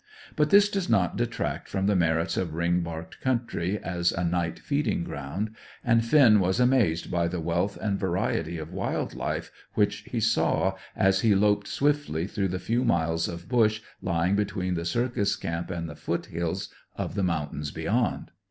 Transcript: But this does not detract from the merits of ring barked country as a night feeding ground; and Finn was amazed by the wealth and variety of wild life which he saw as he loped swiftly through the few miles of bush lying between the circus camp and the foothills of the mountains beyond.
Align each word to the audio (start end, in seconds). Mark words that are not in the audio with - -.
But 0.35 0.49
this 0.49 0.67
does 0.67 0.89
not 0.89 1.15
detract 1.15 1.69
from 1.69 1.85
the 1.85 1.95
merits 1.95 2.35
of 2.35 2.55
ring 2.55 2.79
barked 2.81 3.21
country 3.21 3.77
as 3.77 4.11
a 4.11 4.23
night 4.23 4.57
feeding 4.57 5.03
ground; 5.03 5.55
and 5.85 6.03
Finn 6.03 6.39
was 6.39 6.59
amazed 6.59 7.11
by 7.11 7.27
the 7.27 7.39
wealth 7.39 7.77
and 7.79 7.99
variety 7.99 8.57
of 8.57 8.73
wild 8.73 9.13
life 9.13 9.51
which 9.75 9.97
he 10.09 10.19
saw 10.19 10.75
as 10.95 11.21
he 11.21 11.35
loped 11.35 11.67
swiftly 11.67 12.25
through 12.25 12.47
the 12.47 12.57
few 12.57 12.83
miles 12.83 13.27
of 13.27 13.47
bush 13.47 13.79
lying 14.01 14.35
between 14.35 14.73
the 14.73 14.85
circus 14.85 15.35
camp 15.35 15.69
and 15.69 15.87
the 15.87 15.95
foothills 15.95 16.69
of 16.95 17.13
the 17.13 17.21
mountains 17.21 17.69
beyond. 17.69 18.31